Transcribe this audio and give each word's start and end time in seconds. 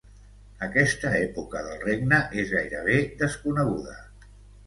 Aquesta 0.67 1.09
època 1.17 1.61
del 1.67 1.83
regne 1.83 2.19
és 2.45 2.49
gairebé 2.55 2.97
desconeguda. 3.21 3.97